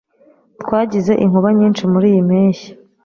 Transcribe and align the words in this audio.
Twagize 0.61 1.11
inkuba 1.23 1.47
nyinshi 1.57 1.83
muriyi 1.91 2.21
mpeshyi. 2.27 2.69